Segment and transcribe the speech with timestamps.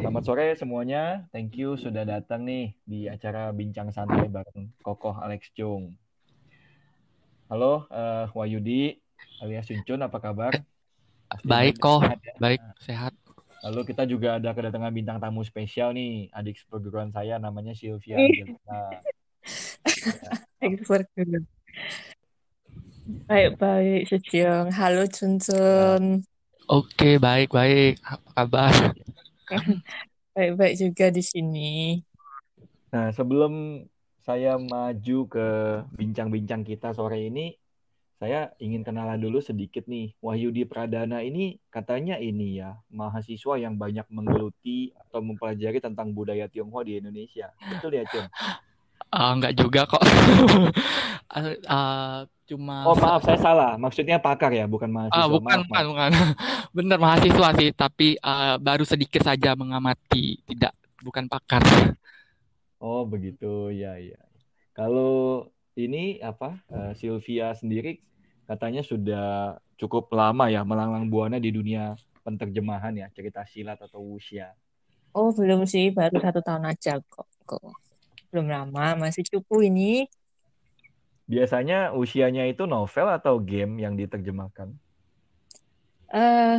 [0.00, 1.28] Selamat sore semuanya.
[1.28, 5.92] Thank you sudah datang nih di acara Bincang Santai bareng Kokoh Alex Chung.
[7.52, 8.96] Halo, uh, Wayudi
[9.44, 10.56] alias Cuncun, apa kabar?
[11.28, 12.32] Pasti baik kok, ya?
[12.40, 13.12] baik, sehat.
[13.60, 18.16] Lalu kita juga ada kedatangan bintang tamu spesial nih, adik perguruan saya namanya Sylvia
[23.28, 24.72] Baik-baik, Sejong.
[24.72, 26.24] Halo, Cuncun.
[26.72, 28.00] Oke, baik-baik.
[28.00, 28.72] Apa kabar?
[30.36, 31.70] Baik-baik juga di sini.
[32.90, 33.84] Nah, sebelum
[34.22, 35.46] saya maju ke
[35.94, 37.54] bincang-bincang kita sore ini,
[38.20, 40.12] saya ingin kenalan dulu sedikit nih.
[40.20, 46.84] Wahyudi Pradana ini katanya ini ya, mahasiswa yang banyak menggeluti atau mempelajari tentang budaya Tionghoa
[46.84, 47.48] di Indonesia.
[47.58, 48.28] Betul ya, Cun?
[49.10, 50.02] Uh, enggak juga kok.
[51.66, 53.74] uh, cuma Oh, maaf saya salah.
[53.74, 55.18] Maksudnya pakar ya, bukan mahasiswa.
[55.18, 56.10] Uh, bukan, maaf, bukan, bukan.
[56.78, 60.70] Benar mahasiswa sih, tapi uh, baru sedikit saja mengamati, tidak
[61.02, 61.62] bukan pakar.
[62.78, 63.74] Oh, begitu.
[63.74, 64.22] Ya, ya.
[64.78, 66.62] Kalau ini apa?
[66.70, 68.06] Uh, Sylvia sendiri
[68.46, 74.54] katanya sudah cukup lama ya melanglang buana di dunia penterjemahan ya, cerita silat atau wuxia.
[75.10, 77.26] Oh, belum sih, baru satu tahun aja kok.
[77.42, 77.89] kok
[78.30, 80.06] belum lama, masih cupu ini.
[81.30, 84.74] Biasanya usianya itu novel atau game yang diterjemahkan?
[86.10, 86.58] Uh,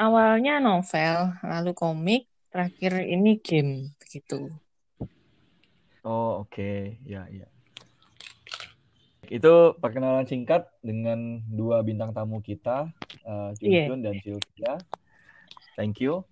[0.00, 4.48] awalnya novel, lalu komik, terakhir ini game begitu.
[6.00, 6.96] Oh oke, okay.
[7.04, 7.44] ya ya.
[9.28, 12.88] Itu perkenalan singkat dengan dua bintang tamu kita,
[13.28, 13.92] uh, yeah.
[13.92, 14.80] dan Sylvia.
[15.76, 16.24] Thank you.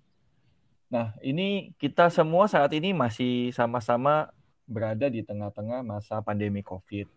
[0.87, 4.31] Nah, ini kita semua saat ini masih sama-sama
[4.67, 7.11] berada di tengah-tengah masa pandemi COVID.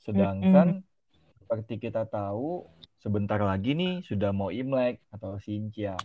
[0.00, 1.40] Sedangkan mm -hmm.
[1.44, 2.64] seperti kita tahu,
[3.00, 5.96] sebentar lagi nih sudah mau Imlek atau Sintia.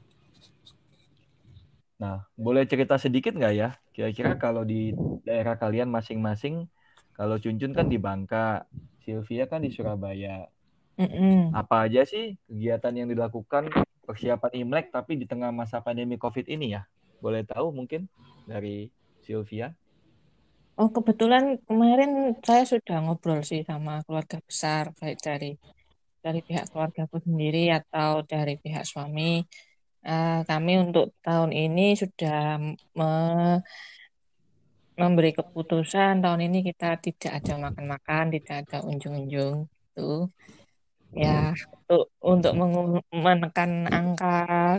[2.00, 3.75] Nah, boleh cerita sedikit nggak ya?
[3.92, 4.96] Kira-kira kalau di
[5.28, 6.68] daerah kalian masing-masing,
[7.16, 8.64] kalau Cuncun kan di Bangka,
[9.03, 10.48] Sylvia kan di Surabaya.
[10.96, 11.40] Mm -hmm.
[11.56, 13.72] Apa aja sih kegiatan yang dilakukan
[14.09, 16.81] persiapan Imlek tapi di tengah masa pandemi COVID ini ya?
[17.22, 18.09] Boleh tahu mungkin
[18.50, 18.90] dari
[19.22, 19.70] Sylvia?
[20.81, 25.53] Oh, kebetulan kemarin saya sudah ngobrol sih sama keluarga besar, baik dari
[26.25, 29.46] dari pihak keluarga aku sendiri atau dari pihak suami.
[30.00, 32.58] Uh, kami untuk tahun ini sudah
[32.96, 33.12] me
[34.96, 40.28] memberi keputusan tahun ini kita tidak ada makan-makan, tidak ada unjung-unjung itu
[41.14, 41.58] ya
[41.90, 42.53] untuk untuk
[43.09, 44.36] menekan angka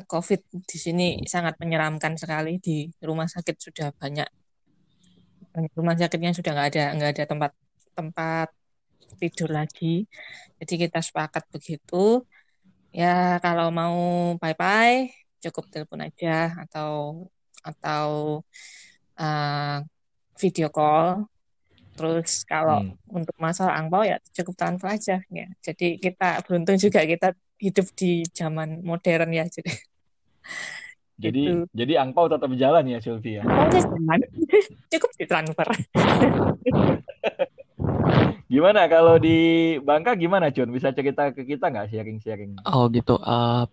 [0.06, 2.62] COVID di sini sangat menyeramkan sekali.
[2.62, 4.28] Di rumah sakit sudah banyak.
[5.74, 7.52] Rumah sakitnya sudah nggak ada nggak ada tempat
[7.98, 8.48] tempat
[9.18, 10.06] tidur lagi.
[10.62, 12.22] Jadi kita sepakat begitu.
[12.94, 13.98] Ya kalau mau
[14.38, 15.10] bye bye
[15.42, 17.26] cukup telepon aja atau
[17.64, 18.08] atau
[19.20, 19.78] uh,
[20.40, 21.28] video call
[22.00, 22.96] Terus kalau hmm.
[23.12, 25.46] untuk masalah angpau ya cukup transfer aja ya.
[25.60, 29.44] Jadi kita beruntung juga kita hidup di zaman modern ya.
[29.44, 29.68] Jadi
[31.28, 31.68] jadi gitu.
[31.76, 33.44] jadi angpau tetap jalan ya Sylvia.
[33.44, 34.20] jalan.
[34.96, 35.68] cukup transfer.
[38.50, 40.72] gimana kalau di Bangka gimana Cun?
[40.72, 42.64] Bisa cerita ke kita nggak sharing-sharing?
[42.64, 43.20] Oh gitu.
[43.20, 43.68] Uh,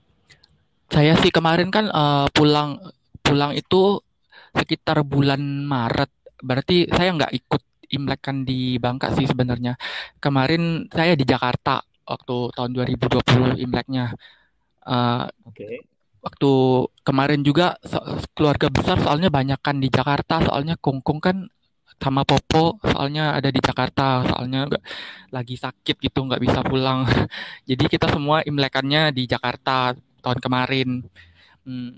[0.91, 2.83] saya sih kemarin kan uh, pulang
[3.23, 4.03] pulang itu
[4.51, 6.11] sekitar bulan Maret.
[6.43, 7.61] Berarti saya nggak ikut
[7.91, 9.75] Imlek kan di Bangka sih sebenarnya.
[10.19, 14.15] Kemarin saya di Jakarta waktu tahun 2020 Imleknya.
[14.83, 15.55] Uh, Oke.
[15.55, 15.75] Okay.
[16.17, 16.51] Waktu
[17.07, 17.79] kemarin juga
[18.35, 21.47] keluarga besar soalnya banyak kan di Jakarta, soalnya Kungkung kan
[21.97, 24.83] sama Popo soalnya ada di Jakarta soalnya gak,
[25.33, 27.09] lagi sakit gitu nggak bisa pulang
[27.69, 30.89] jadi kita semua imlekannya di Jakarta tahun kemarin
[31.65, 31.91] hmm,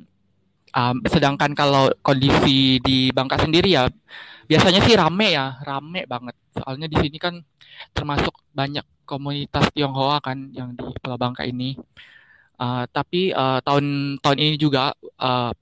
[0.71, 3.91] um, sedangkan kalau kondisi di Bangka sendiri ya
[4.50, 6.36] biasanya sih rame ya, rame banget.
[6.58, 7.38] Soalnya di sini kan
[7.94, 11.78] termasuk banyak komunitas Tionghoa kan yang di Pulau Bangka ini.
[12.60, 14.92] Uh, tapi uh, tahun tahun ini juga,
[15.22, 15.54] uh,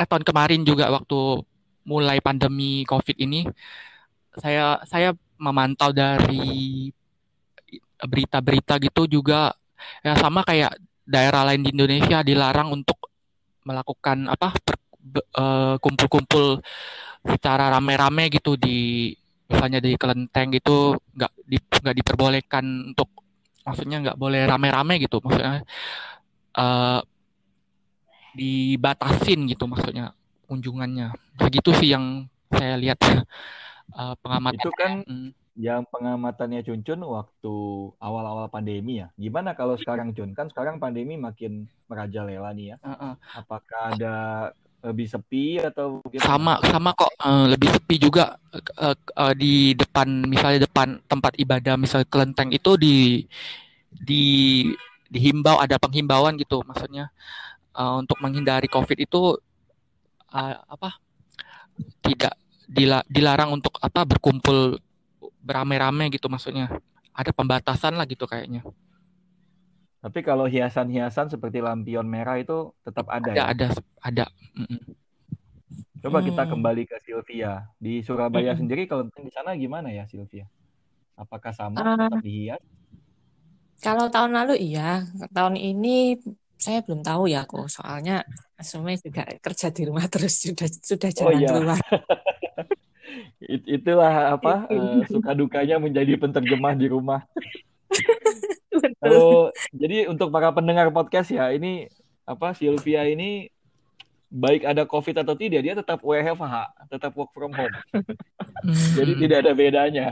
[0.00, 1.44] eh tahun kemarin juga waktu
[1.86, 3.46] mulai pandemi COVID ini,
[4.40, 6.88] saya saya memantau dari
[8.02, 9.54] berita-berita gitu juga
[10.02, 10.74] ya sama kayak
[11.06, 12.98] daerah lain di Indonesia dilarang untuk
[13.62, 14.54] melakukan apa
[15.78, 16.62] kumpul-kumpul
[17.22, 19.12] secara rame-rame gitu di
[19.46, 23.08] misalnya di kelenteng gitu nggak di, nggak diperbolehkan untuk
[23.62, 25.62] maksudnya nggak boleh rame-rame gitu maksudnya
[26.56, 27.00] uh,
[28.32, 30.16] dibatasin gitu maksudnya
[30.48, 33.00] kunjungannya begitu sih yang saya lihat
[33.96, 35.30] uh, pengamat itu kan hmm.
[35.52, 37.54] yang pengamatannya Cuncun waktu
[38.00, 39.12] awal-awal pandemi ya.
[39.20, 40.32] Gimana kalau sekarang Cun?
[40.32, 42.76] Kan sekarang pandemi makin merajalela nih ya.
[42.80, 43.12] Uh -uh.
[43.36, 44.16] Apakah ada
[44.82, 46.26] lebih sepi atau gimana?
[46.26, 51.78] sama sama kok uh, lebih sepi juga uh, uh, di depan misalnya depan tempat ibadah
[51.78, 53.22] misalnya kelenteng itu di
[53.88, 54.24] di
[55.06, 57.14] dihimbau ada penghimbauan gitu maksudnya
[57.78, 59.38] uh, untuk menghindari covid itu
[60.34, 60.98] uh, apa
[62.72, 64.80] tidak dilarang untuk apa berkumpul
[65.42, 66.70] beramai-ramai gitu maksudnya.
[67.12, 68.64] Ada pembatasan lah gitu kayaknya.
[70.02, 73.30] Tapi kalau hiasan-hiasan seperti lampion merah itu tetap ada.
[73.30, 73.44] Ada, ya?
[73.54, 73.66] ada,
[74.02, 74.26] ada.
[74.58, 74.82] Mm -mm.
[76.02, 76.26] Coba hmm.
[76.34, 77.62] kita kembali ke Sylvia.
[77.78, 78.60] Di Surabaya hmm.
[78.66, 80.50] sendiri kalau di sana gimana ya Sylvia?
[81.14, 82.62] Apakah sama uh, tetap dihias?
[83.78, 86.18] Kalau tahun lalu iya, tahun ini
[86.58, 87.70] saya belum tahu ya kok.
[87.70, 88.26] Soalnya
[88.58, 91.48] semua juga kerja di rumah terus sudah sudah oh, jalan oh, iya.
[91.54, 91.80] keluar.
[93.42, 97.22] It, itulah apa uh, suka dukanya menjadi penterjemah di rumah.
[99.04, 101.92] Oh, jadi untuk para pendengar podcast ya, ini
[102.24, 103.52] apa Sylvia ini
[104.32, 107.76] baik ada COVID atau tidak, dia tetap WFH, tetap work from home.
[108.96, 110.06] Jadi tidak ada bedanya.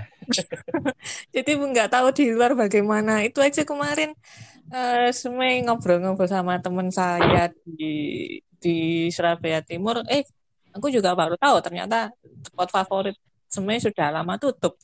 [1.34, 3.24] Jadi nggak tahu di luar bagaimana.
[3.24, 4.12] Itu aja kemarin
[4.68, 10.04] uh, semua ngobrol-ngobrol sama teman saya di di Surabaya Timur.
[10.04, 10.28] Eh,
[10.76, 12.12] aku juga baru tahu ternyata
[12.44, 13.16] spot favorit
[13.50, 14.78] semuanya sudah lama tutup.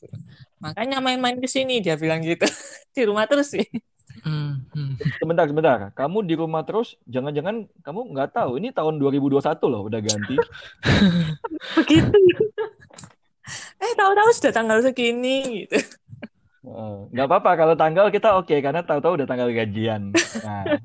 [0.59, 2.43] Makanya main-main ke sini dia bilang gitu.
[2.95, 3.65] di rumah terus sih.
[4.27, 4.99] Hmm, hmm.
[5.23, 5.79] Sebentar, sebentar.
[5.95, 8.59] Kamu di rumah terus, jangan-jangan kamu nggak tahu.
[8.59, 9.39] Ini tahun 2021
[9.71, 10.35] loh, udah ganti.
[11.79, 12.17] Begitu.
[13.79, 15.79] eh, tahu-tahu sudah tanggal segini gitu.
[17.13, 20.11] Nggak apa-apa kalau tanggal kita oke okay, karena tahu-tahu udah tanggal gajian.
[20.43, 20.65] Nah.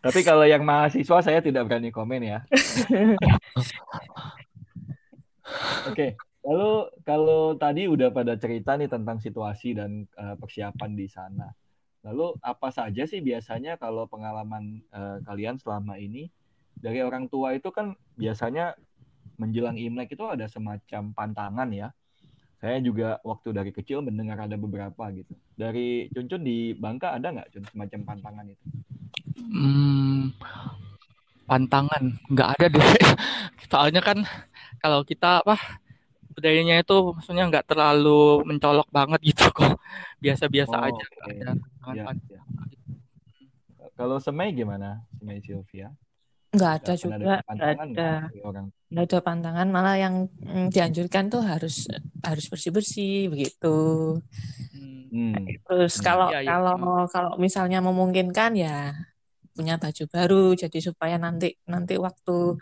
[0.00, 2.40] Tapi kalau yang mahasiswa saya tidak berani komen ya.
[5.86, 6.10] Oke, okay.
[6.46, 11.48] lalu kalau tadi udah pada cerita nih tentang situasi dan uh, persiapan di sana.
[12.00, 16.32] Lalu apa saja sih biasanya kalau pengalaman uh, kalian selama ini
[16.80, 18.72] dari orang tua itu kan biasanya
[19.36, 21.88] menjelang Imlek itu ada semacam pantangan ya.
[22.60, 25.32] Saya juga waktu dari kecil mendengar ada beberapa gitu.
[25.56, 28.64] Dari Cuncun di Bangka ada nggak Cun semacam pantangan itu?
[29.40, 30.36] Hmm,
[31.48, 32.84] pantangan nggak ada deh.
[33.72, 34.28] Soalnya kan
[34.80, 35.60] kalau kita apa
[36.32, 39.76] budayanya itu maksudnya nggak terlalu mencolok banget gitu kok
[40.24, 41.36] biasa-biasa oh, aja okay.
[41.36, 41.52] ada
[41.92, 42.40] ya, ya.
[43.98, 45.92] kalau semai gimana semai Sylvia
[46.50, 47.14] nggak ada juga
[47.46, 48.10] nggak ada
[48.90, 51.86] nggak ada pantangan malah yang mm, dianjurkan tuh harus
[52.26, 53.78] harus bersih bersih begitu
[55.14, 55.46] hmm.
[55.62, 56.02] terus hmm.
[56.02, 56.58] kalau ya, ya.
[56.58, 58.98] kalau kalau misalnya memungkinkan ya
[59.54, 62.58] punya baju baru jadi supaya nanti nanti waktu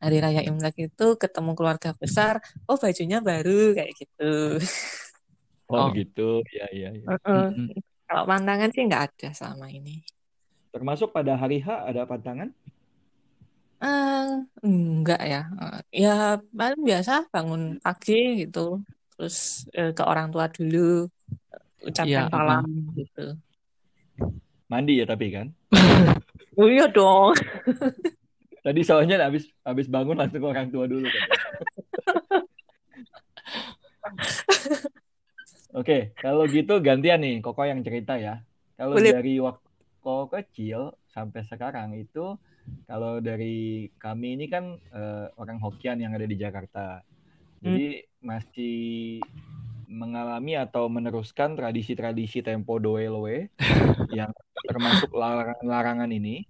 [0.00, 4.56] hari raya Imlek itu ketemu keluarga besar, oh bajunya baru kayak gitu.
[5.68, 5.88] Oh, oh.
[5.94, 6.90] gitu, ya ya.
[6.90, 7.04] ya.
[7.06, 7.48] Uh -uh.
[8.10, 10.02] Kalau pantangan sih nggak ada selama ini.
[10.74, 12.50] Termasuk pada hari H ada pantangan?
[13.78, 15.46] Uh, enggak ya.
[15.54, 16.16] Uh, ya
[16.50, 18.82] paling biasa bangun pagi gitu,
[19.14, 21.06] terus uh, ke orang tua dulu,
[21.86, 22.92] ucapkan ya, salam uh.
[22.98, 23.26] gitu.
[24.66, 25.46] Mandi ya tapi kan?
[26.58, 27.36] oh iya dong.
[28.60, 31.08] Tadi soalnya habis habis bangun langsung ke orang tua dulu.
[31.08, 31.28] Kan?
[35.70, 38.42] Oke, kalau gitu gantian nih Koko yang cerita ya.
[38.74, 39.68] Kalau dari waktu
[40.00, 42.34] Koko kecil sampai sekarang itu
[42.86, 47.04] kalau dari kami ini kan uh, orang Hokian yang ada di Jakarta.
[47.60, 48.24] Jadi hmm.
[48.24, 48.78] masih
[49.90, 53.50] mengalami atau meneruskan tradisi-tradisi tempo doeloe
[54.18, 54.30] yang
[54.64, 56.46] termasuk larangan-larangan ini.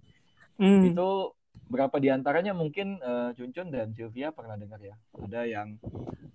[0.61, 0.87] Hmm.
[0.87, 1.35] Itu
[1.71, 4.99] berapa di antaranya mungkin uh, Cuncun dan Sylvia pernah dengar ya.
[5.15, 5.79] Ada yang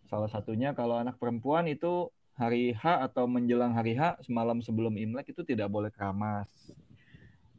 [0.09, 5.37] salah satunya kalau anak perempuan itu hari H atau menjelang hari H semalam sebelum Imlek
[5.37, 6.49] itu tidak boleh keramas.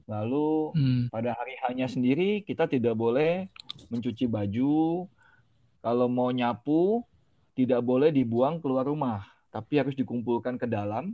[0.08, 1.04] Lalu hmm.
[1.12, 3.52] pada hari H-nya sendiri kita tidak boleh
[3.92, 5.06] mencuci baju.
[5.84, 7.06] Kalau mau nyapu
[7.54, 11.14] tidak boleh dibuang keluar rumah, tapi harus dikumpulkan ke dalam.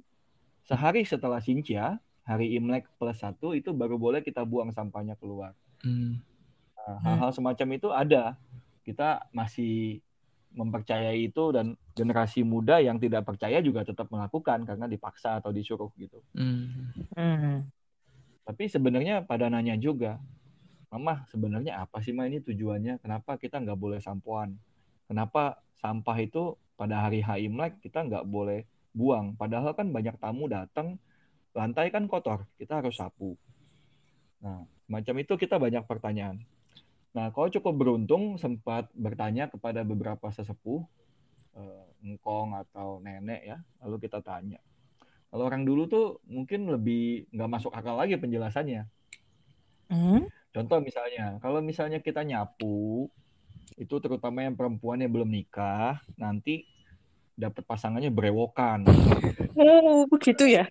[0.63, 5.51] Sehari setelah Sincia, hari Imlek plus satu itu baru boleh kita buang sampahnya keluar.
[5.83, 6.23] Hmm.
[6.83, 6.99] Hmm.
[7.03, 8.35] hal-hal semacam itu ada.
[8.83, 10.03] Kita masih
[10.53, 15.89] mempercayai itu dan generasi muda yang tidak percaya juga tetap melakukan karena dipaksa atau disuruh
[15.97, 16.21] gitu.
[16.37, 16.93] Mm.
[17.17, 17.57] Mm.
[18.43, 20.21] Tapi sebenarnya pada nanya juga,
[20.93, 23.01] Mama sebenarnya apa sih mah ini tujuannya?
[23.01, 24.53] Kenapa kita nggak boleh sampoan?
[25.09, 29.33] Kenapa sampah itu pada hari H Imlek kita nggak boleh buang?
[29.33, 31.01] Padahal kan banyak tamu datang,
[31.57, 33.33] lantai kan kotor, kita harus sapu.
[34.45, 36.45] Nah, macam itu kita banyak pertanyaan.
[37.13, 40.81] Nah, kau cukup beruntung sempat bertanya kepada beberapa sesepuh
[41.53, 44.57] uh, engkong atau nenek ya, lalu kita tanya.
[45.29, 48.89] Kalau orang dulu tuh mungkin lebih nggak masuk akal lagi penjelasannya.
[49.93, 50.25] Hmm?
[50.53, 53.09] Contoh misalnya, kalau misalnya kita nyapu,
[53.77, 56.65] itu terutama yang perempuan yang belum nikah, nanti
[57.33, 58.85] dapat pasangannya berewokan.
[59.57, 60.69] Oh, begitu ya?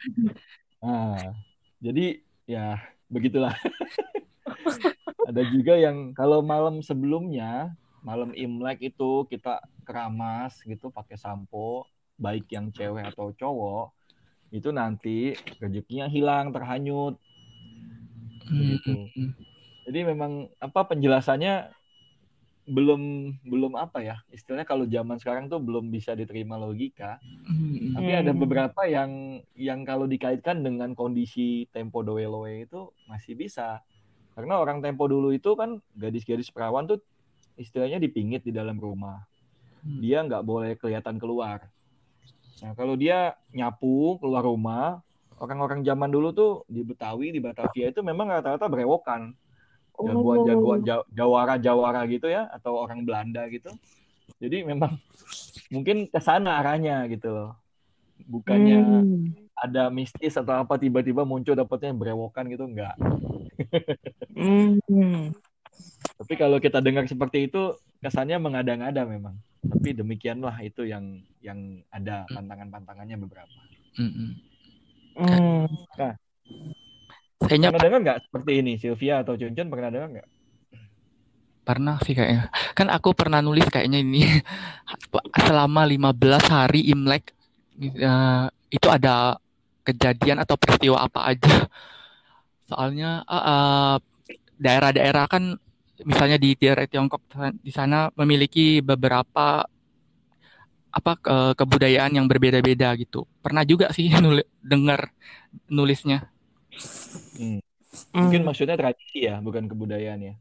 [0.79, 1.35] Nah,
[1.83, 2.79] jadi ya
[3.11, 3.55] begitulah.
[5.29, 11.87] Ada juga yang kalau malam sebelumnya, malam Imlek itu kita keramas gitu pakai sampo,
[12.19, 13.95] baik yang cewek atau cowok,
[14.53, 17.17] itu nanti rezekinya hilang, terhanyut.
[18.51, 19.09] Begitu.
[19.15, 19.33] Hmm.
[19.87, 21.73] Jadi memang apa penjelasannya
[22.63, 23.03] belum
[23.43, 27.99] belum apa ya istilahnya kalau zaman sekarang tuh belum bisa diterima logika hmm.
[27.99, 33.83] tapi ada beberapa yang yang kalau dikaitkan dengan kondisi tempo doeloe itu masih bisa
[34.33, 36.99] karena orang tempo dulu itu kan gadis-gadis perawan tuh
[37.61, 39.21] istilahnya dipingit di dalam rumah
[39.85, 40.01] hmm.
[40.01, 41.69] dia nggak boleh kelihatan keluar
[42.65, 45.03] nah kalau dia nyapu keluar rumah
[45.43, 49.35] orang-orang zaman dulu tuh di Betawi di Batavia itu memang rata-rata berewokan
[50.01, 51.05] jagoan-jagoan oh.
[51.13, 53.71] jawara-jawara gitu ya atau orang Belanda gitu.
[54.43, 54.99] Jadi memang
[55.71, 57.51] mungkin ke sana arahnya gitu loh.
[58.27, 59.52] Bukannya hmm.
[59.63, 62.99] Ada mistis atau apa tiba-tiba muncul dapatnya berewokan gitu enggak.
[64.35, 65.31] hmm.
[66.19, 69.39] Tapi kalau kita dengar seperti itu kesannya mengada-ngada memang.
[69.63, 73.59] Tapi demikianlah itu yang yang ada pantangan-pantangannya beberapa.
[73.95, 74.35] Hmm.
[75.95, 76.15] Nah,
[77.43, 80.29] Kayaknya pernah dengar nggak seperti ini Sylvia atau Cuncun pernah dengar nggak?
[81.63, 82.51] Pernah sih kayaknya.
[82.75, 84.27] Kan aku pernah nulis kayaknya ini
[85.47, 87.35] selama 15 hari Imlek
[88.03, 89.39] uh, itu ada
[89.83, 91.67] kejadian atau peristiwa apa aja.
[92.71, 93.99] Soalnya uh,
[94.57, 95.59] daerah-daerah kan
[96.03, 97.23] misalnya di daerah Tiongkok
[97.63, 99.67] di sana memiliki beberapa
[100.93, 103.25] apa ke, kebudayaan yang berbeda-beda gitu.
[103.41, 105.11] Pernah juga sih nulis dengar
[105.67, 106.29] nulisnya.
[107.37, 107.61] Hmm.
[108.13, 108.49] Mungkin hmm.
[108.49, 110.35] maksudnya tradisi ya, bukan kebudayaan ya.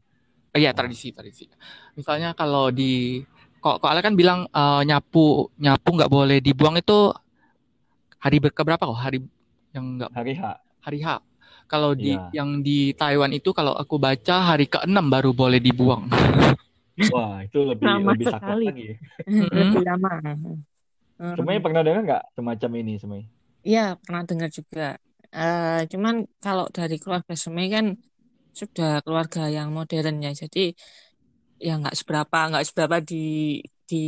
[0.52, 1.48] Iya tradisi tradisi.
[1.96, 3.24] Misalnya kalau di
[3.62, 7.14] kok kok Ale kan bilang uh, nyapu nyapu nggak boleh dibuang itu
[8.22, 9.18] hari berkeberapa kok hari
[9.74, 10.42] yang nggak hari H.
[10.86, 11.08] Hari H.
[11.66, 12.42] Kalau di ya.
[12.42, 16.06] yang di Taiwan itu kalau aku baca hari ke-6 baru boleh dibuang.
[17.14, 18.66] Wah, itu lebih lama lebih sekali.
[18.68, 18.88] lagi.
[19.58, 20.10] lebih lama.
[21.18, 23.26] Semuanya pernah dengar nggak semacam ini semuanya?
[23.62, 24.88] Iya, pernah dengar juga.
[25.32, 27.96] Uh, cuman kalau dari keluarga Semai kan
[28.52, 30.76] sudah keluarga yang modern ya, jadi
[31.56, 34.04] ya nggak seberapa nggak seberapa di di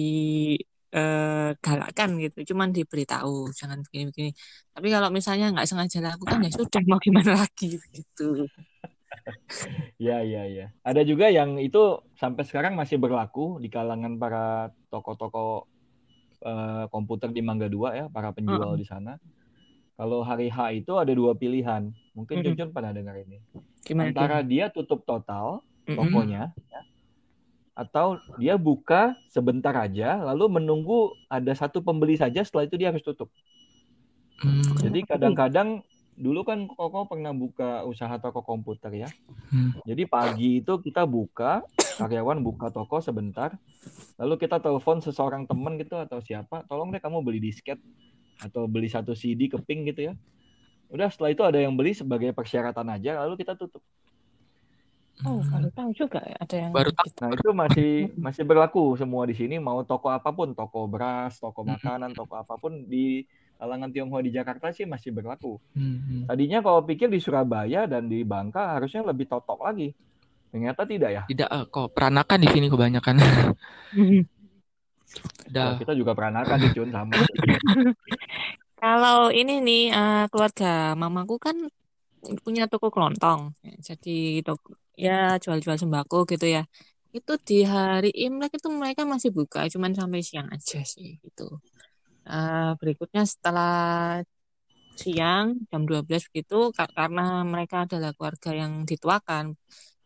[0.94, 4.30] uh, galakkan gitu, cuman diberitahu jangan begini-begini.
[4.70, 8.46] Tapi kalau misalnya nggak sengaja lakukan ya sudah mau gimana lagi gitu.
[10.06, 10.66] ya ya ya.
[10.86, 15.66] Ada juga yang itu sampai sekarang masih berlaku di kalangan para toko-toko
[16.46, 18.80] uh, komputer di Mangga Dua ya, para penjual uh -uh.
[18.80, 19.18] di sana
[19.94, 21.94] kalau hari H itu ada dua pilihan.
[22.18, 22.54] Mungkin mm -hmm.
[22.58, 23.38] Cuncun pernah dengar ini.
[23.86, 24.50] Gimana, Antara gimana?
[24.50, 26.72] dia tutup total tokonya, mm -hmm.
[26.72, 26.80] ya,
[27.74, 33.02] atau dia buka sebentar aja, lalu menunggu ada satu pembeli saja, setelah itu dia harus
[33.02, 33.26] tutup.
[34.42, 34.78] Mm.
[34.78, 35.82] Jadi kadang-kadang
[36.14, 39.08] dulu kan Koko pernah buka usaha toko komputer ya.
[39.50, 39.82] Mm.
[39.82, 41.66] Jadi pagi itu kita buka,
[41.98, 43.58] karyawan buka toko sebentar,
[44.22, 47.82] lalu kita telepon seseorang teman gitu atau siapa, tolong deh kamu beli disket
[48.38, 50.14] atau beli satu CD ke ping gitu ya.
[50.94, 53.82] Udah setelah itu ada yang beli sebagai persyaratan aja lalu kita tutup.
[55.22, 57.08] Oh, baru tahu juga ya ada yang baru tahu.
[57.22, 61.62] Nah, itu masih masih berlaku semua di sini mau toko apa pun, toko beras, toko
[61.62, 63.22] makanan, toko apa pun di
[63.54, 65.62] kalangan Tionghoa di Jakarta sih masih berlaku.
[66.26, 69.94] Tadinya kalau pikir di Surabaya dan di Bangka harusnya lebih totok lagi.
[70.50, 71.22] Ternyata tidak ya?
[71.30, 73.14] Tidak eh, kok peranakan di sini kebanyakan.
[75.54, 75.78] Dah.
[75.78, 77.14] kita juga peranakan di Jun sama.
[78.82, 81.56] Kalau ini nih uh, keluarga mamaku kan
[82.42, 86.62] punya toko kelontong, jadi toko ya jual-jual sembako gitu ya.
[87.14, 91.62] Itu di hari Imlek itu mereka masih buka, cuman sampai siang aja sih gitu.
[92.24, 94.24] Uh, berikutnya setelah
[94.94, 99.44] siang jam 12 begitu karena mereka adalah keluarga yang dituakan.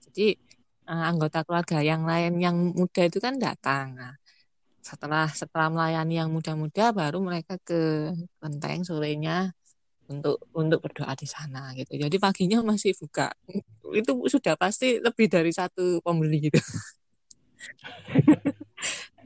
[0.09, 0.37] Jadi
[0.89, 3.97] uh, anggota keluarga yang lain yang muda itu kan datang.
[3.97, 4.15] Nah,
[4.81, 9.53] setelah setelah melayani yang muda-muda baru mereka ke kelenteng sorenya
[10.09, 11.95] untuk untuk berdoa di sana gitu.
[12.01, 13.33] Jadi paginya masih buka.
[13.93, 16.59] Itu sudah pasti lebih dari satu pembeli gitu.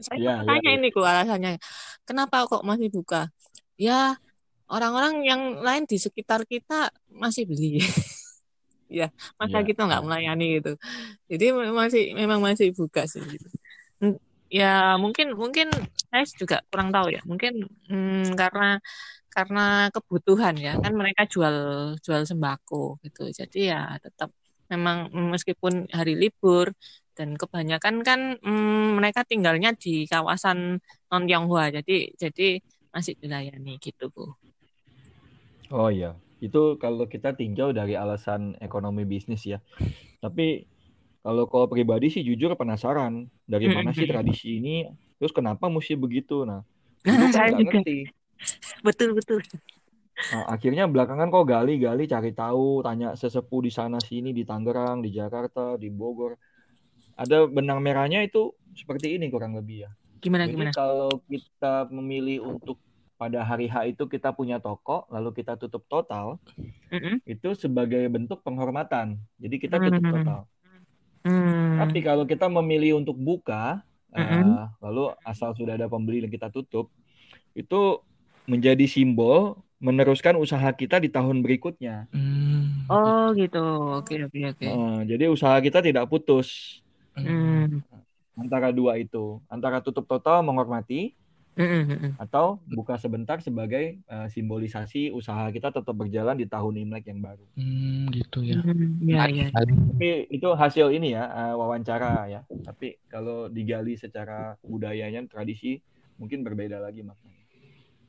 [0.03, 1.55] Saya ya, tanya ya, ini kok alasannya.
[2.03, 3.31] Kenapa kok masih buka?
[3.79, 4.19] Ya
[4.67, 7.79] orang-orang yang lain di sekitar kita masih beli.
[8.99, 9.07] ya,
[9.39, 9.67] masa ya.
[9.67, 10.75] kita nggak melayani gitu.
[11.31, 13.47] Jadi masih memang masih buka sih gitu
[14.53, 15.73] ya mungkin mungkin
[16.13, 17.25] saya juga kurang tahu ya.
[17.25, 18.77] Mungkin hmm, karena
[19.33, 21.55] karena kebutuhan ya kan mereka jual
[22.05, 23.21] jual sembako gitu.
[23.33, 24.29] Jadi ya tetap
[24.71, 26.69] memang meskipun hari libur
[27.17, 30.77] dan kebanyakan kan hmm, mereka tinggalnya di kawasan
[31.09, 31.73] non Tionghoa.
[31.73, 32.61] Jadi jadi
[32.93, 34.29] masih dilayani gitu bu.
[35.73, 39.57] Oh iya, itu kalau kita tinjau dari alasan ekonomi bisnis ya.
[40.21, 40.69] Tapi
[41.25, 44.85] kalau kalau pribadi sih jujur penasaran dari mana sih tradisi ini,
[45.17, 46.45] terus kenapa mesti begitu?
[46.45, 46.61] Nah,
[47.07, 47.81] dulu kan saya juga.
[47.81, 47.97] ngerti.
[48.83, 49.39] Betul betul.
[50.13, 55.09] Nah, akhirnya belakangan kok gali-gali cari tahu, tanya sesepuh di sana sini di Tangerang, di
[55.09, 56.37] Jakarta, di Bogor.
[57.17, 59.91] Ada benang merahnya itu seperti ini kurang lebih ya.
[60.21, 60.71] Gimana Jadi gimana?
[60.71, 62.77] kalau kita memilih untuk
[63.17, 66.37] pada hari H itu kita punya toko, lalu kita tutup total,
[66.91, 67.23] Mm-mm.
[67.23, 69.17] itu sebagai bentuk penghormatan.
[69.39, 70.41] Jadi kita tutup total.
[71.23, 71.79] Hmm.
[71.79, 73.79] Tapi kalau kita memilih untuk buka,
[74.11, 74.43] Mm-mm.
[74.43, 76.91] eh, lalu asal sudah ada pembeli dan kita tutup,
[77.55, 78.01] itu
[78.47, 82.07] menjadi simbol meneruskan usaha kita di tahun berikutnya.
[82.13, 82.87] Hmm.
[82.89, 83.57] Oh gitu.
[83.99, 84.65] Oke oke oke.
[84.67, 86.79] Eh, jadi usaha kita tidak putus
[87.15, 87.83] Hmm.
[88.33, 91.13] antara dua itu, antara tutup total menghormati
[91.53, 92.11] Mm-mm, mm-mm.
[92.17, 97.45] atau buka sebentar sebagai eh, simbolisasi usaha kita tetap berjalan di tahun Imlek yang baru.
[97.53, 98.57] Hmm, gitu ya.
[98.65, 99.45] Hmm, Ya ya.
[99.53, 102.41] Tapi itu hasil ini ya eh, wawancara ya.
[102.65, 105.77] Tapi kalau digali secara budayanya tradisi
[106.17, 107.42] mungkin berbeda lagi maknanya.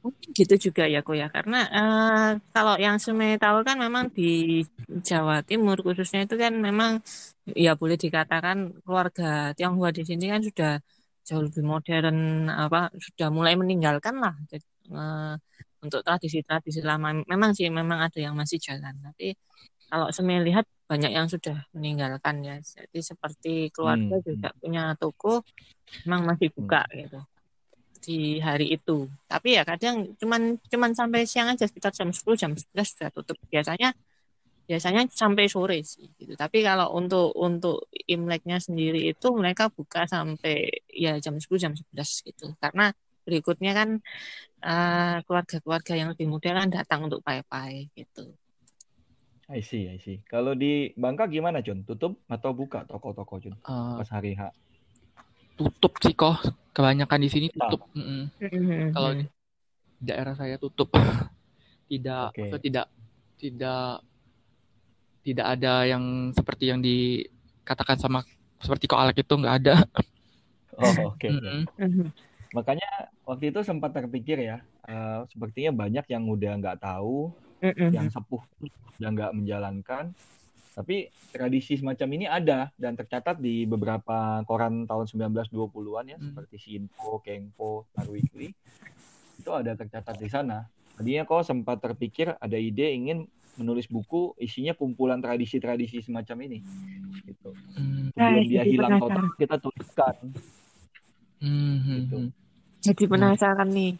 [0.04, 1.26] Mungkin gitu juga ya kok ya.
[1.36, 4.22] Karena eh, kalau yang saya tahu kan memang di
[5.08, 6.92] Jawa Timur khususnya itu kan memang
[7.64, 9.24] ya boleh dikatakan keluarga
[9.56, 10.70] Tionghoa di sini kan sudah
[11.26, 12.16] jauh lebih modern
[12.64, 14.34] apa sudah mulai meninggalkan lah.
[14.50, 15.32] Jadi, eh,
[15.84, 17.08] untuk tradisi-tradisi lama.
[17.32, 18.94] Memang sih memang ada yang masih jalan.
[19.06, 19.24] Tapi
[19.90, 22.54] kalau saya lihat banyak yang sudah meninggalkan ya.
[22.60, 25.28] Jadi seperti keluarga Hmm, juga punya toko
[26.04, 27.18] memang masih buka gitu
[28.04, 29.08] di hari itu.
[29.24, 33.40] Tapi ya kadang cuman cuman sampai siang aja sekitar jam 10 jam 11 sudah tutup.
[33.48, 33.96] Biasanya
[34.64, 36.36] biasanya sampai sore sih gitu.
[36.36, 42.28] Tapi kalau untuk untuk Imleknya sendiri itu mereka buka sampai ya jam 10 jam 11
[42.28, 42.52] gitu.
[42.60, 42.92] Karena
[43.24, 43.88] berikutnya kan
[44.60, 48.36] eh, keluarga-keluarga yang lebih muda kan datang untuk pai-pai gitu.
[49.44, 50.24] I see, I see.
[50.24, 51.84] Kalau di Bangka gimana, Jun?
[51.84, 53.52] Tutup atau buka toko-toko, Jun?
[53.52, 54.48] Eh, Pas hari H.
[55.54, 56.63] tutup sih kok.
[56.74, 57.86] Kebanyakan di sini tutup.
[57.94, 58.90] Mm-mm.
[58.90, 59.24] Kalau di
[60.02, 60.90] daerah saya tutup.
[61.90, 62.40] Tidak Oke.
[62.40, 62.86] maksudnya tidak
[63.38, 63.88] tidak
[65.24, 68.20] tidak ada yang seperti yang dikatakan sama
[68.58, 69.76] seperti kok Alek itu nggak ada.
[70.74, 71.22] Oh, oke.
[71.22, 71.28] oke.
[71.30, 71.70] Mm-mm.
[71.78, 72.10] Mhm.
[72.50, 72.88] Makanya
[73.22, 74.58] waktu itu sempat terpikir ya,
[74.90, 77.30] eh, sepertinya banyak yang udah nggak tahu,
[77.62, 77.94] Mhm.
[77.94, 78.42] yang sepuh
[78.98, 80.10] udah nggak menjalankan.
[80.74, 86.34] Tapi tradisi semacam ini ada dan tercatat di beberapa koran tahun 1920-an ya, Hmm.
[86.34, 88.50] seperti Shinpo, Kengpo, Star Weekly.
[89.38, 90.66] Itu ada tercatat di sana.
[90.98, 96.58] Tadinya kok sempat terpikir ada ide ingin menulis buku isinya kumpulan tradisi-tradisi semacam ini.
[97.22, 97.50] Gitu.
[97.78, 98.10] Hmm.
[98.18, 100.14] Nah, dia hilang total, kita tuliskan.
[101.38, 102.18] Hmm, hmm, Gitu.
[102.18, 102.30] hmm.
[102.82, 103.94] Jadi penasaran nih.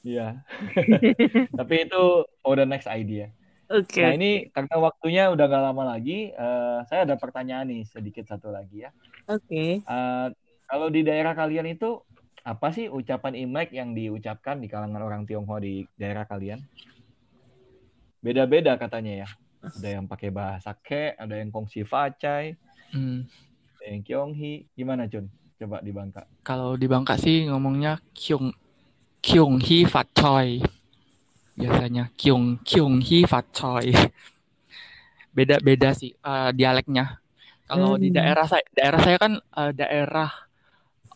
[0.00, 0.40] Iya.
[1.60, 2.02] Tapi itu
[2.40, 3.28] for the next idea.
[3.70, 4.02] Oke.
[4.02, 8.50] Nah ini karena waktunya udah gak lama lagi, eh, saya ada pertanyaan nih sedikit satu
[8.50, 8.90] lagi ya.
[9.30, 9.78] Oke.
[9.86, 10.26] Eh,
[10.66, 12.02] kalau di daerah kalian itu
[12.42, 16.58] apa sih ucapan Imlek yang diucapkan di kalangan orang Tionghoa di daerah kalian?
[18.18, 19.28] Beda-beda katanya ya.
[19.60, 22.56] Ada yang pakai bahasa Ke, ada yang Kongsi Facai,
[22.90, 23.22] Hmm.
[23.78, 24.66] ada yang Kyonghi.
[24.74, 25.30] Gimana Jun?
[25.60, 26.26] Coba di Bangka.
[26.42, 28.00] Kalau di Bangka sih ngomongnya
[29.22, 30.79] Hi Fat Choi.
[31.58, 33.92] Biasanya Kyung Kyung Hi Fat Choi.
[35.36, 37.18] Beda-beda sih eh, dialeknya.
[37.70, 38.16] Kalau di Hmm.
[38.18, 40.28] daerah saya daerah saya kan eh, daerah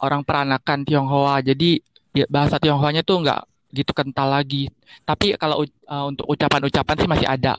[0.02, 1.42] orang peranakan Tionghoa.
[1.42, 1.80] Jadi
[2.14, 3.40] ya, bahasa Tionghoanya tuh nggak
[3.74, 4.70] gitu kental lagi.
[5.02, 7.54] Tapi kalau u- eh, untuk ucapan-ucapan sih masih ada.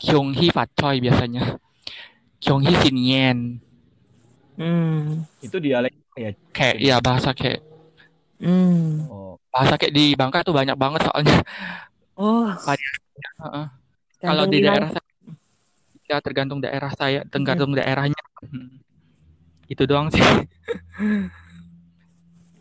[0.00, 1.60] Kyung Hi Fat Choi biasanya.
[2.42, 3.38] Kyung Hi Sin Yen.
[4.56, 5.24] Hmm.
[5.40, 6.32] Itu dialek ya.
[6.52, 7.60] Kayak ya bahasa kayak
[8.42, 9.06] Hmm.
[9.06, 11.46] Oh, bahasa kayak di Bangka tuh banyak banget soalnya.
[12.16, 13.66] Oh, Heeh.
[14.22, 15.10] Kalau gantung di daerah saya,
[16.06, 18.22] ya tergantung daerah saya, tergantung daerahnya.
[18.46, 18.78] Hmm.
[19.66, 20.22] Itu doang sih.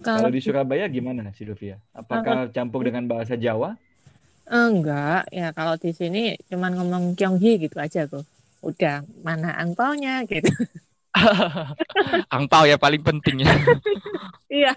[0.01, 1.77] Kalau kalau di Surabaya gimana Sylvia?
[1.93, 3.77] Apakah campur dengan bahasa Jawa?
[4.49, 8.25] enggak, ya kalau di sini cuman ngomong Kyonghi gitu aja kok.
[8.65, 10.49] Udah, mana angpaunya gitu.
[12.35, 13.51] Angpau ya paling penting ya.
[14.51, 14.75] Iya.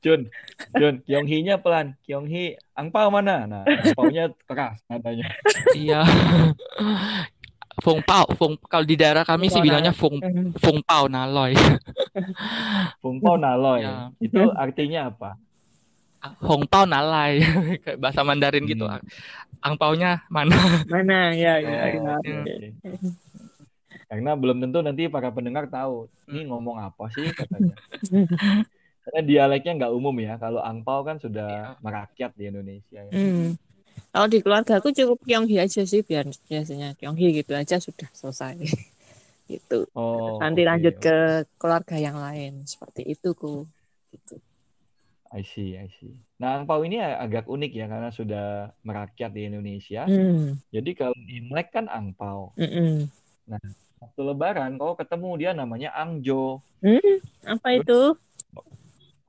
[0.00, 0.32] Jun,
[0.72, 1.92] Jun, Kyonghi-nya pelan.
[2.08, 3.44] Kyonghi, angpau mana?
[3.44, 5.28] Nah, angpaunya keras nadanya.
[5.76, 6.00] Iya.
[7.84, 10.20] Fung Pao, Fung kalau di daerah kami sih bilangnya Fung.
[10.60, 11.56] Fung Pao Naloy.
[13.04, 13.84] Fung Pao Naloy.
[13.84, 14.12] Ya.
[14.20, 15.36] Itu artinya apa?
[16.44, 17.40] Hong Pao Nalai
[17.84, 18.84] kayak bahasa Mandarin gitu.
[18.84, 19.00] Hmm.
[19.60, 20.56] Angpaunya mana?
[20.88, 22.16] Mana ya ya, Oh, ya.
[22.20, 22.56] oke.
[24.08, 27.72] Karena belum tentu nanti para pendengar tahu ini ngomong apa sih katanya.
[29.00, 30.36] Karena dialeknya nggak umum ya.
[30.36, 33.00] Kalau angpau kan sudah merakyat di Indonesia.
[33.00, 33.12] Ya.
[33.12, 33.56] Hmm.
[34.10, 38.58] Kalau di keluarga aku cukup Kyonghi aja sih biar biasanya Kyonghi gitu aja sudah selesai.
[39.50, 39.86] gitu.
[39.98, 41.02] Oh, Nanti oke, lanjut oke.
[41.02, 41.16] ke
[41.58, 43.66] keluarga yang lain seperti itu ku.
[44.14, 44.38] Gitu.
[45.30, 46.10] I see, I see.
[46.42, 50.02] Nah, angpau ini agak unik ya karena sudah merakyat di Indonesia.
[50.10, 50.58] Hmm.
[50.74, 52.50] Jadi kalau Imlek kan angpau.
[52.58, 53.06] Mm-mm.
[54.02, 56.58] Waktu Lebaran kau ketemu dia namanya angjo.
[56.82, 58.18] Hmm, Apa itu?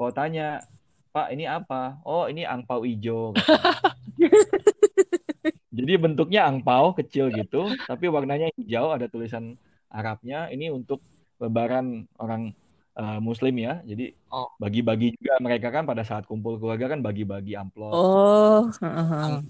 [0.02, 0.66] Kau tanya,
[1.14, 2.02] Pak ini apa?
[2.02, 3.38] Oh ini angpau ijo.
[5.78, 9.62] Jadi bentuknya angpau kecil gitu, tapi warnanya hijau, ada tulisan
[9.94, 10.50] Arabnya.
[10.50, 11.06] Ini untuk
[11.38, 12.50] Lebaran orang
[12.98, 13.86] eh, Muslim ya.
[13.86, 14.50] Jadi Oh.
[14.58, 17.94] bagi-bagi juga mereka kan pada saat kumpul keluarga kan bagi-bagi amplop.
[17.94, 19.46] Oh, heeh.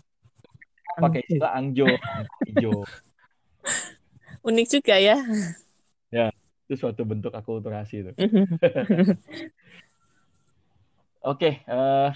[0.99, 1.87] Pakai istilah angjo,
[2.43, 2.83] ijo.
[4.51, 5.15] unik juga ya.
[6.67, 8.11] Itu suatu bentuk akulturasi itu.
[11.21, 12.09] Oke, okay, uh,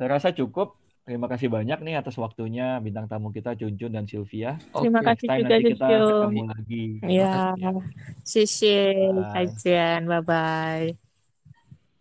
[0.00, 0.80] saya rasa cukup.
[1.04, 4.56] Terima kasih banyak nih atas waktunya bintang tamu kita Junjun dan Sylvia.
[4.72, 4.88] Okay.
[4.88, 6.08] Terima kasih Time juga nanti kita Junjun.
[6.08, 6.84] ketemu lagi.
[7.04, 7.36] Ya,
[8.24, 8.76] sisi
[9.36, 10.08] kajian.
[10.08, 11.03] Bye bye.